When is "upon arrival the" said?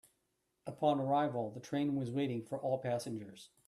0.65-1.59